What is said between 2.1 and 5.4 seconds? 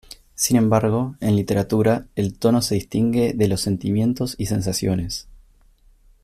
el tono se distingue de los sentimientos y sensaciones.